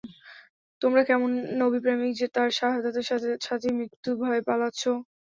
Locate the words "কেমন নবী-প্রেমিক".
1.03-2.11